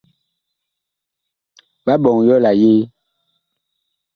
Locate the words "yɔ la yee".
2.27-2.81